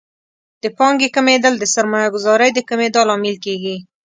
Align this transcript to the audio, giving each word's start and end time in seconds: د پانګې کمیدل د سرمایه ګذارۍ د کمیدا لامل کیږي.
د 0.63 0.65
پانګې 0.77 1.09
کمیدل 1.15 1.53
د 1.59 1.63
سرمایه 1.73 2.09
ګذارۍ 2.15 2.49
د 2.53 2.59
کمیدا 2.69 3.01
لامل 3.09 3.35
کیږي. 3.45 3.75